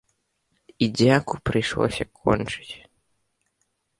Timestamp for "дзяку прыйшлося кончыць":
1.01-2.75